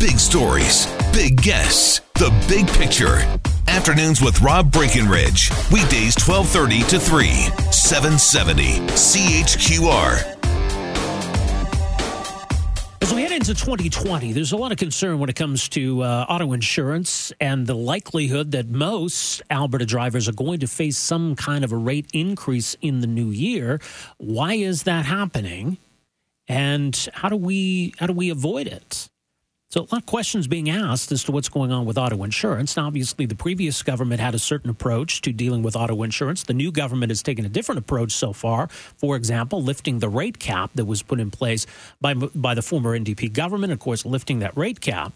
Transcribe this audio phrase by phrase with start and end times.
[0.00, 3.18] Big stories, big guests, the big picture.
[3.68, 5.50] Afternoons with Rob Breckenridge.
[5.70, 7.28] Weekdays 1230 to 3,
[7.70, 10.38] 770 CHQR.
[13.02, 16.24] As we head into 2020, there's a lot of concern when it comes to uh,
[16.30, 21.62] auto insurance and the likelihood that most Alberta drivers are going to face some kind
[21.62, 23.78] of a rate increase in the new year.
[24.16, 25.76] Why is that happening?
[26.48, 29.10] And how do we how do we avoid it?
[29.72, 32.76] So, a lot of questions being asked as to what's going on with auto insurance.
[32.76, 36.42] Now, obviously, the previous government had a certain approach to dealing with auto insurance.
[36.42, 38.66] The new government has taken a different approach so far.
[38.66, 41.66] For example, lifting the rate cap that was put in place
[42.00, 43.72] by, by the former NDP government.
[43.72, 45.12] Of course, lifting that rate cap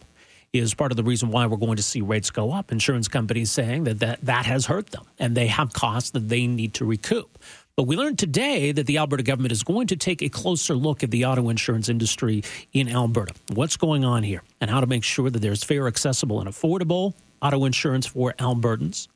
[0.53, 2.71] is part of the reason why we're going to see rates go up.
[2.71, 6.47] Insurance companies saying that that, that has hurt them and they have costs that they
[6.47, 7.39] need to recoup.
[7.77, 11.03] But we learned today that the Alberta government is going to take a closer look
[11.03, 13.35] at the auto insurance industry in Alberta.
[13.53, 17.15] What's going on here and how to make sure that there's fair, accessible, and affordable
[17.43, 19.09] auto insurance for Albertans.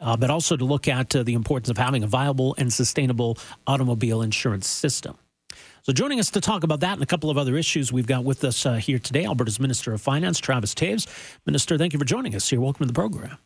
[0.00, 3.38] Uh, but also to look at uh, the importance of having a viable and sustainable
[3.66, 5.16] automobile insurance system.
[5.82, 8.24] So, joining us to talk about that and a couple of other issues, we've got
[8.24, 11.06] with us uh, here today Alberta's Minister of Finance, Travis Toews.
[11.46, 12.60] Minister, thank you for joining us here.
[12.60, 13.38] Welcome to the program.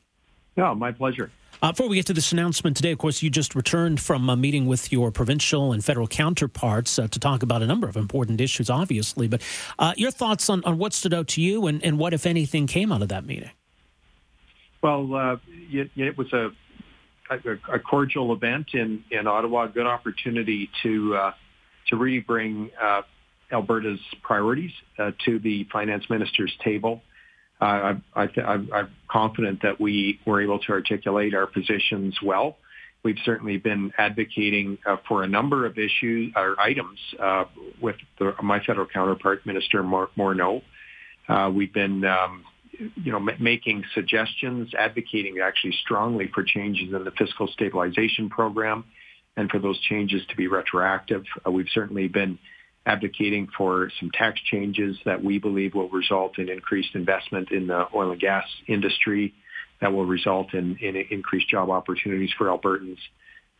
[0.61, 1.31] Yeah, my pleasure.
[1.63, 4.37] Uh, before we get to this announcement today, of course, you just returned from a
[4.37, 8.43] meeting with your provincial and federal counterparts uh, to talk about a number of important
[8.43, 9.27] issues, obviously.
[9.27, 9.41] But
[9.79, 12.67] uh, your thoughts on, on what stood out to you and, and what, if anything,
[12.67, 13.49] came out of that meeting?
[14.83, 15.37] Well, uh,
[15.71, 16.51] it, it, was a,
[17.31, 21.33] a, cordial event in, in Ottawa, a good opportunity to, uh,
[21.89, 23.01] to really bring uh,
[23.51, 24.73] Alberta's priorities
[25.25, 27.01] to the finance minister's table.
[27.61, 32.57] I, am confident that we were able to articulate our positions well.
[33.03, 37.45] We've certainly been advocating uh, for a number of issues or items uh,
[37.81, 37.97] with
[38.43, 40.63] my federal counterpart, Minister Morneau.
[41.29, 47.13] Uh, we've been, um, you know, making suggestions, advocating actually strongly for changes in the
[47.13, 48.85] fiscal stabilization program,
[49.37, 51.25] and for those changes to be retroactive.
[51.51, 52.39] We've certainly been
[52.87, 57.87] advocating for some tax changes that we believe will result in increased investment in the
[57.95, 59.35] oil and gas industry
[59.81, 62.99] that will result in, in increased job opportunities for Albertans,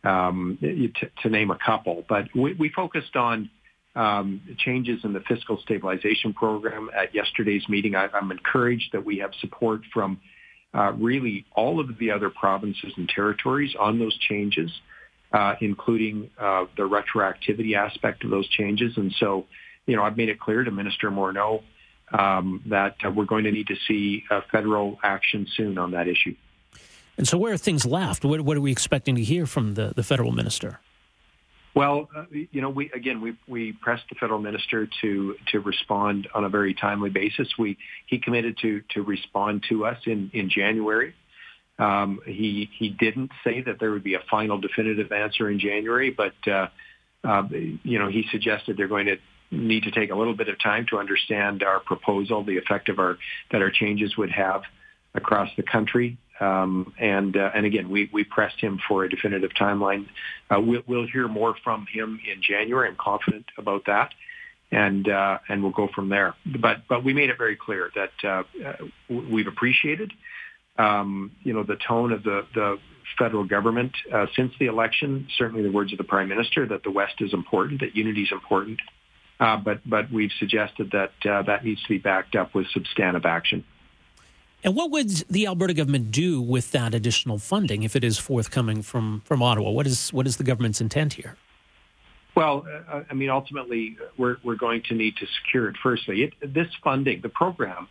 [0.03, 2.03] um, to, to, name a couple.
[2.07, 3.49] But we, we focused on
[3.95, 7.95] um, changes in the fiscal stabilization program at yesterday's meeting.
[7.95, 10.19] I, am encouraged that we have support from
[10.73, 14.71] uh, really all of the other provinces and territories on those changes
[15.33, 18.97] uh, including uh, the retroactivity aspect of those changes.
[18.97, 19.45] And so,
[19.85, 21.63] you know, I've made it clear to Minister Morneau
[22.11, 26.35] um, that uh, we're going to need to see federal action soon on that issue.
[27.17, 28.25] And so, where are things left?
[28.25, 30.79] What, what are we expecting to hear from the, the federal minister?
[31.73, 36.27] Well, uh, you know, we again we we pressed the federal minister to to respond
[36.33, 37.47] on a very timely basis.
[37.57, 37.77] We
[38.07, 41.15] he committed to to respond to us in in January.
[41.79, 46.11] Um, he he didn't say that there would be a final definitive answer in January,
[46.11, 46.67] but uh,
[47.23, 49.17] uh, you know he suggested they're going to
[49.51, 52.99] need to take a little bit of time to understand our proposal, the effect of
[52.99, 53.17] our
[53.51, 54.61] that our changes would have
[55.13, 56.17] across the country.
[56.39, 60.07] Um, and uh, and again, we we pressed him for a definitive timeline.
[60.49, 62.87] Uh, we'll, we'll hear more from him in January.
[62.89, 64.13] I'm confident about that,
[64.71, 66.33] and uh, and we'll go from there.
[66.45, 68.75] But but we made it very clear that uh, uh
[69.07, 70.13] we've appreciated
[70.77, 72.77] um, you know, the tone of the, the
[73.17, 75.27] federal government uh, since the election.
[75.37, 78.31] Certainly, the words of the prime minister that the West is important, that unity is
[78.31, 78.79] important.
[79.39, 83.25] Uh, but but we've suggested that uh, that needs to be backed up with substantive
[83.25, 83.63] action.
[84.63, 88.83] And what would the Alberta government do with that additional funding if it is forthcoming
[88.83, 89.71] from from Ottawa?
[89.71, 91.37] What is what is the government's intent here?
[92.35, 95.75] Well, uh, I mean, ultimately, we're we're going to need to secure it.
[95.81, 97.87] Firstly, it, this funding, the program,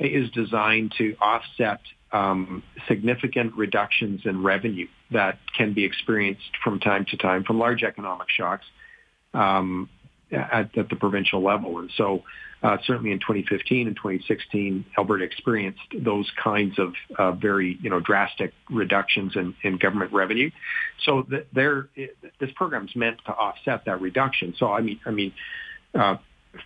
[0.00, 1.80] is designed to offset
[2.12, 7.82] um, significant reductions in revenue that can be experienced from time to time from large
[7.82, 8.64] economic shocks
[9.34, 9.88] um,
[10.32, 11.78] at, at, the provincial level.
[11.78, 12.22] And so
[12.62, 18.00] uh, certainly in 2015 and 2016, Alberta experienced those kinds of uh, very, you know,
[18.00, 20.50] drastic reductions in, in government revenue.
[21.04, 21.88] So th- there,
[22.40, 24.54] this program is meant to offset that reduction.
[24.58, 25.32] So I mean, I mean,
[25.94, 26.16] uh,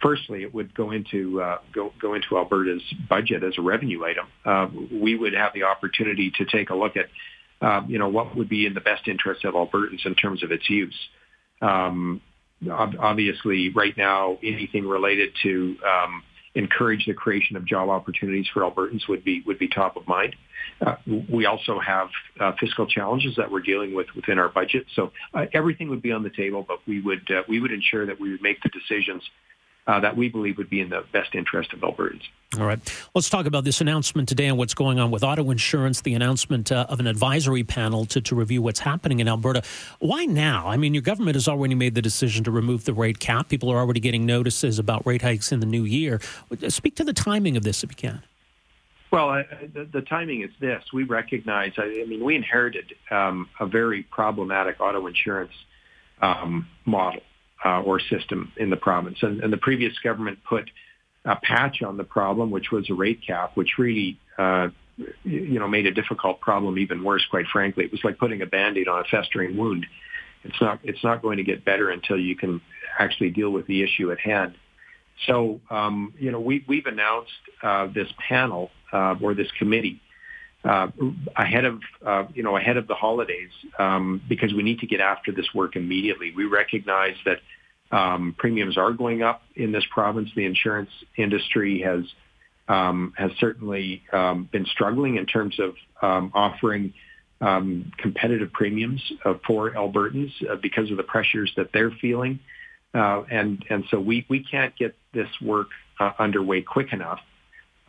[0.00, 4.26] firstly, it would go into uh, go go into Alberta's budget as a revenue item.
[4.44, 7.06] Uh, we would have the opportunity to take a look at,
[7.61, 10.52] uh, you know, what would be in the best interest of Albertans in terms of
[10.52, 10.99] its use.
[11.61, 12.20] Um,
[12.70, 16.23] obviously, right now, anything related to um,
[16.55, 20.37] encourage the creation of job opportunities for Albertans would be would be top of mind.
[20.84, 20.96] Uh,
[21.31, 22.08] we also have
[22.40, 26.12] uh, fiscal challenges that we're dealing with within our budget, so uh, everything would be
[26.12, 26.64] on the table.
[26.67, 29.23] But we would uh, we would ensure that we would make the decisions
[29.87, 32.23] uh, that we believe would be in the best interest of Albertans.
[32.58, 32.79] All right.
[33.14, 36.70] Let's talk about this announcement today and what's going on with auto insurance, the announcement
[36.70, 39.62] uh, of an advisory panel to, to review what's happening in Alberta.
[40.00, 40.69] Why now?
[40.69, 43.49] I mean, your government has already made the decision to remove the rate cap.
[43.49, 46.20] People are already getting notices about rate hikes in the new year.
[46.69, 48.23] Speak to the timing of this if you can.
[49.11, 49.43] Well, uh,
[49.73, 50.84] the, the, timing is this.
[50.93, 55.52] We recognize, I, mean, we inherited um, a very problematic auto insurance
[56.23, 57.20] um, model
[57.64, 59.18] uh, or system in the province.
[59.22, 60.70] And, and, the previous government put
[61.24, 64.68] a patch on the problem, which was a rate cap, which really, uh,
[65.24, 67.24] you know, made a difficult problem even worse.
[67.30, 69.86] Quite frankly, it was like putting a band-aid on a festering wound.
[70.44, 70.80] It's not.
[70.82, 72.60] It's not going to get better until you can
[72.98, 74.54] actually deal with the issue at hand.
[75.26, 77.30] So, um, you know, we, we've announced
[77.62, 80.00] uh, this panel uh, or this committee
[80.64, 80.88] uh,
[81.36, 85.00] ahead of uh, you know ahead of the holidays um, because we need to get
[85.00, 86.32] after this work immediately.
[86.34, 87.40] We recognize that
[87.90, 90.30] um, premiums are going up in this province.
[90.36, 92.04] The insurance industry has
[92.68, 96.94] um, has certainly um, been struggling in terms of um, offering
[97.40, 102.38] um, competitive premiums uh, for Albertans uh, because of the pressures that they're feeling,
[102.94, 105.68] uh, and and so we we can't get this work
[105.98, 107.18] uh, underway quick enough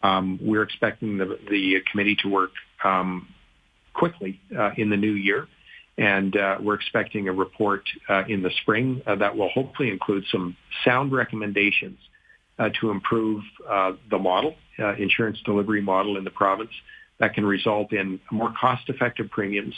[0.03, 2.51] um, we're expecting the, the committee to work
[2.83, 3.27] um,
[3.93, 5.47] quickly uh, in the new year,
[5.97, 10.25] and uh, we're expecting a report uh, in the spring uh, that will hopefully include
[10.31, 11.97] some sound recommendations
[12.59, 14.55] uh, to improve uh, the model,
[14.97, 16.71] insurance delivery model in the province
[17.19, 19.75] that can result in more cost-effective premiums,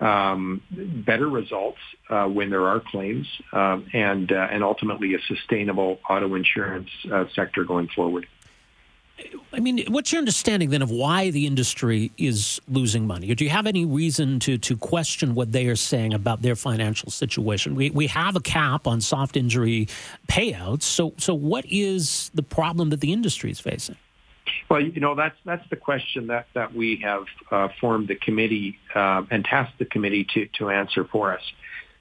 [0.00, 1.78] um, better results
[2.08, 6.88] when there are claims, um, and and ultimately a sustainable auto insurance
[7.34, 8.26] sector going forward.
[9.52, 13.34] I mean, what's your understanding then of why the industry is losing money?
[13.34, 17.10] Do you have any reason to, to question what they are saying about their financial
[17.10, 17.74] situation?
[17.74, 19.88] We, we have a cap on soft injury
[20.28, 20.82] payouts.
[20.82, 23.96] So, so what is the problem that the industry is facing?
[24.68, 28.78] Well, you know, that's that's the question that, that we have uh, formed the committee
[28.94, 31.42] uh, and tasked the committee to, to answer for us.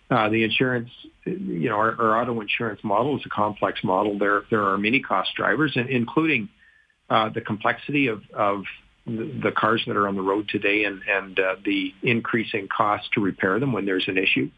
[0.10, 0.89] Uh, the insurance,
[1.25, 4.18] you know, our, our, auto insurance model is a complex model.
[4.18, 6.50] There there are many cost drivers, and including
[7.09, 8.63] uh, the complexity of, of
[9.06, 13.21] the cars that are on the road today and, and uh, the increasing cost to
[13.21, 14.50] repair them when there's an issue.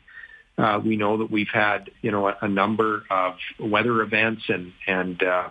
[0.57, 4.73] Uh, we know that we've had, you know, a, a number of weather events and,
[4.85, 5.49] and uh,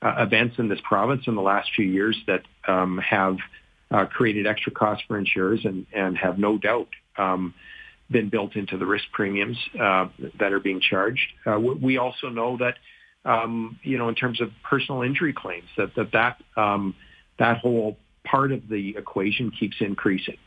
[0.00, 3.36] uh, events in this province in the last few years that um, have
[3.90, 6.88] uh, created extra costs for insurers and, and have no doubt
[7.18, 7.54] um,
[8.10, 10.08] been built into the risk premiums uh,
[10.38, 11.26] that are being charged.
[11.46, 12.74] Uh, we also know that
[13.24, 16.94] um, you know, in terms of personal injury claims, that that that, um,
[17.38, 20.38] that whole part of the equation keeps increasing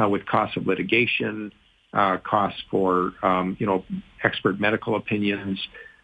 [0.00, 1.52] uh, with costs of litigation,
[1.92, 3.84] uh, costs for um, you know
[4.22, 5.60] expert medical opinions,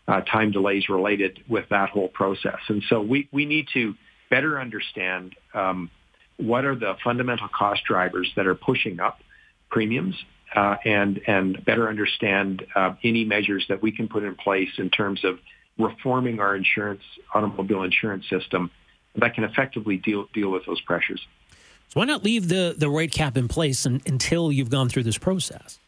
[0.09, 3.95] uh, time delays related with that whole process, and so we we need to
[4.29, 5.91] better understand um,
[6.39, 9.21] what are the fundamental cost drivers that are pushing up
[9.71, 10.17] premiums
[10.55, 14.91] uh, and and better understand uh, any measures that we can put in place in
[14.91, 15.39] terms of
[15.79, 17.03] reforming our insurance,
[17.35, 18.71] automobile insurance system
[19.17, 21.27] that can effectively deal deal with those pressures.
[21.89, 25.05] So why not leave the, the rate cap in place and, until you've gone through
[25.05, 25.79] this process?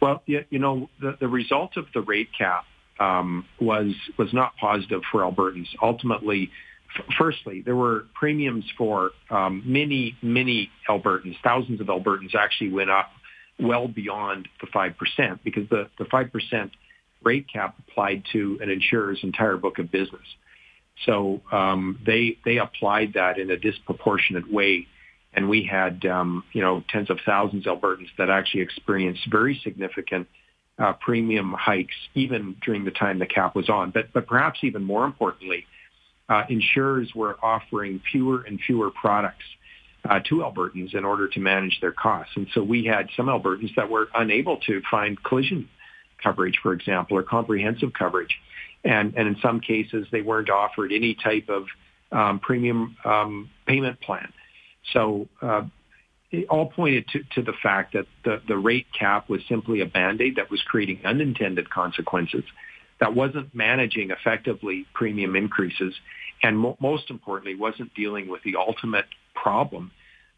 [0.00, 2.64] Well, you, you know, the, the result of the rate cap
[2.98, 5.68] um, was was not positive for Albertans.
[5.82, 6.50] Ultimately,
[6.98, 11.36] f- firstly, there were premiums for um, many, many Albertans.
[11.42, 13.10] Thousands of Albertans actually went up
[13.58, 16.70] well beyond the 5% because the, the 5%
[17.26, 20.26] rate cap applied to an insurer's entire book of business.
[21.04, 24.86] So um, they they applied that in a disproportionate way,
[25.34, 29.60] and we had um, you know tens of thousands of Albertans that actually experienced very
[29.62, 30.26] significant
[30.78, 33.90] uh, premium hikes even during the time the cap was on.
[33.90, 35.66] But but perhaps even more importantly,
[36.30, 39.44] uh, insurers were offering fewer and fewer products
[40.08, 43.74] uh, to Albertans in order to manage their costs, and so we had some Albertans
[43.76, 45.68] that were unable to find collision
[46.22, 48.36] coverage, for example, or comprehensive coverage.
[48.84, 51.66] And, and in some cases, they weren't offered any type of
[52.12, 54.32] um, premium um, payment plan.
[54.92, 55.62] So uh,
[56.30, 59.86] it all pointed to, to the fact that the, the rate cap was simply a
[59.86, 62.44] band-aid that was creating unintended consequences
[63.00, 65.94] that wasn't managing effectively premium increases,
[66.42, 69.90] and mo- most importantly, wasn't dealing with the ultimate problem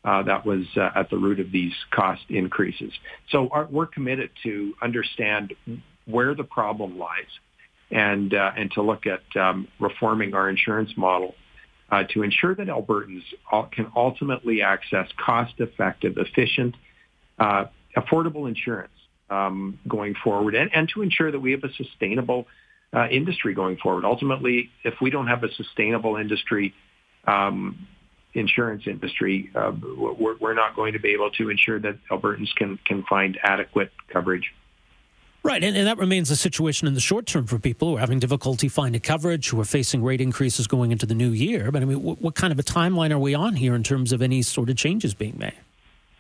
[0.04, 2.92] uh, that was uh, at the root of these cost increases.
[3.30, 5.54] So our, we're committed to understand
[6.06, 7.26] where the problem lies
[7.90, 11.34] and uh, and to look at um, reforming our insurance model
[11.90, 13.22] uh, to ensure that Albertans
[13.72, 16.74] can ultimately access cost-effective, efficient,
[17.38, 17.64] uh,
[17.96, 18.92] affordable insurance
[19.30, 22.46] um, going forward, and, and to ensure that we have a sustainable
[22.92, 24.04] uh, industry going forward.
[24.04, 26.74] Ultimately, if we don't have a sustainable industry,
[27.26, 27.86] um,
[28.38, 32.78] insurance industry, uh, we're, we're, not going to be able to ensure that Albertans can
[32.84, 34.52] can find adequate coverage.
[35.44, 38.00] Right, and, and that remains a situation in the short term for people who are
[38.00, 41.70] having difficulty finding coverage, who are facing rate increases going into the new year.
[41.70, 44.12] But I mean, what, what kind of a timeline are we on here in terms
[44.12, 45.54] of any sort of changes being made?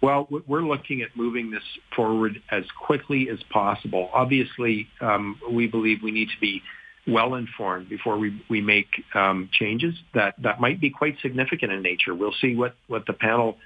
[0.00, 1.64] Well, we're looking at moving this
[1.96, 4.08] forward as quickly as possible.
[4.12, 6.62] Obviously, um, we believe we need to be
[7.08, 11.82] well informed before we, we make um, changes that, that might be quite significant in
[11.82, 12.14] nature.
[12.14, 13.56] We'll see what, what the panel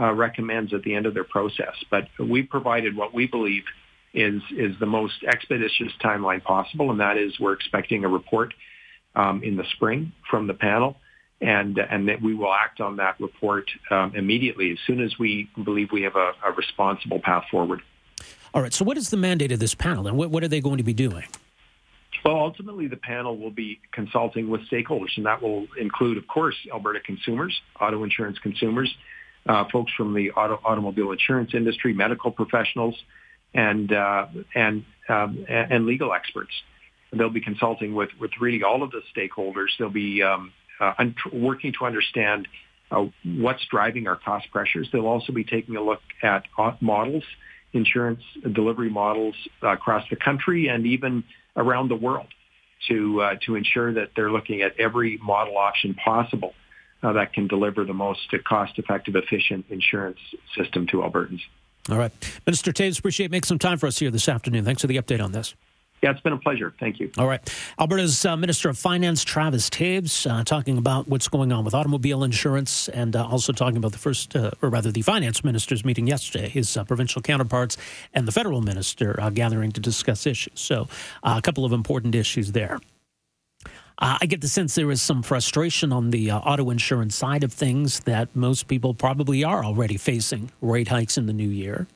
[0.00, 1.74] uh, recommends at the end of their process.
[1.90, 3.64] But we provided what we believe
[4.14, 8.52] is is the most expeditious timeline possible, and that is we're expecting a report
[9.14, 10.96] um, in the spring from the panel,
[11.40, 15.48] and and that we will act on that report um, immediately as soon as we
[15.64, 17.80] believe we have a, a, responsible path forward.
[18.54, 18.72] All right.
[18.72, 20.84] So, what is the mandate of this panel, and what, what are they going to
[20.84, 21.24] be doing?
[22.24, 26.54] Well, ultimately, the panel will be consulting with stakeholders, and that will include, of course,
[26.72, 28.92] Alberta consumers, auto insurance consumers,
[29.48, 32.94] uh, folks from the auto, automobile insurance industry, medical professionals,
[33.54, 36.52] and uh, and um, and legal experts.
[37.12, 39.68] They'll be consulting with with really all of the stakeholders.
[39.78, 42.46] They'll be um, uh, un- working to understand
[42.92, 44.88] uh, what's driving our cost pressures.
[44.92, 46.44] They'll also be taking a look at
[46.80, 47.24] models,
[47.72, 51.24] insurance delivery models across the country and even
[51.56, 52.28] around the world
[52.88, 56.54] to uh, to ensure that they're looking at every model option possible
[57.02, 60.18] uh, that can deliver the most cost-effective, efficient insurance
[60.56, 61.40] system to Albertans.
[61.88, 62.12] All right.
[62.46, 64.64] Minister Toews, appreciate making some time for us here this afternoon.
[64.64, 65.54] Thanks for the update on this.
[66.02, 66.74] Yeah, it's been a pleasure.
[66.80, 67.12] Thank you.
[67.16, 67.40] All right.
[67.78, 72.24] Alberta's uh, Minister of Finance, Travis Toews, uh, talking about what's going on with automobile
[72.24, 76.08] insurance and uh, also talking about the first, uh, or rather, the finance minister's meeting
[76.08, 77.76] yesterday, his uh, provincial counterparts
[78.14, 80.58] and the federal minister uh, gathering to discuss issues.
[80.58, 80.88] So,
[81.22, 82.80] a couple of important issues there.
[83.98, 87.44] Uh, I get the sense there is some frustration on the uh, auto insurance side
[87.44, 91.86] of things that most people probably are already facing rate hikes in the new year.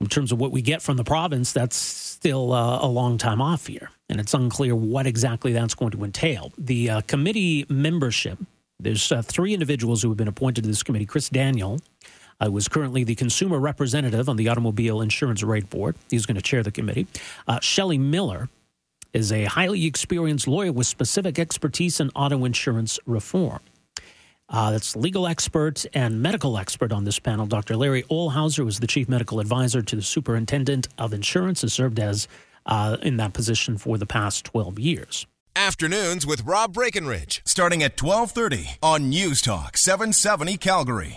[0.00, 3.40] In terms of what we get from the province, that's still uh, a long time
[3.40, 6.52] off here, and it's unclear what exactly that's going to entail.
[6.58, 8.38] The uh, committee membership
[8.80, 11.06] there's uh, three individuals who have been appointed to this committee.
[11.06, 11.80] Chris Daniel
[12.44, 15.96] uh, was currently the consumer representative on the Automobile Insurance Rate Board.
[16.10, 17.06] He's going to chair the committee.
[17.46, 18.48] Uh, Shelley Miller
[19.12, 23.60] is a highly experienced lawyer with specific expertise in auto insurance reform.
[24.54, 27.44] Uh, that's legal expert and medical expert on this panel.
[27.44, 27.76] Dr.
[27.76, 32.28] Larry Ohlhauser was the chief medical advisor to the superintendent of insurance, has served as
[32.64, 35.26] uh, in that position for the past 12 years.
[35.56, 41.12] Afternoons with Rob Breckenridge, starting at 1230 on News Talk 770 Calgary.